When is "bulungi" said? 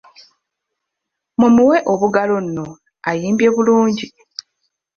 3.55-4.07